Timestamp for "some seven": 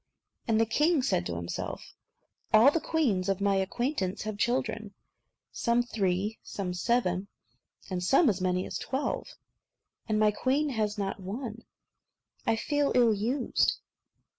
6.41-7.27